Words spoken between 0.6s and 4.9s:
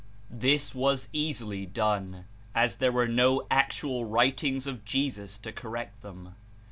was easily done as there were no act ual writings of